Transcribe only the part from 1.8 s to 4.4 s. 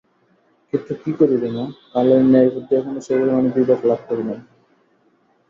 কালের ন্যায়বুদ্ধি এখনো সে পরিমাণে বিবেক লাভ করে নি।